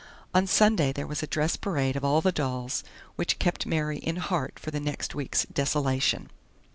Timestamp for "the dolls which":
2.21-3.37